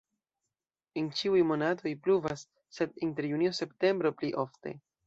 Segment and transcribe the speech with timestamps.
[1.01, 2.47] En ĉiuj monatoj pluvas,
[2.79, 4.79] sed inter junio-septembro pli ofte.